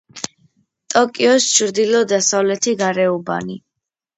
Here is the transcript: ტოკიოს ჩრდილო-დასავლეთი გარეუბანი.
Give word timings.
ტოკიოს 0.93 1.45
ჩრდილო-დასავლეთი 1.57 2.75
გარეუბანი. 2.81 3.63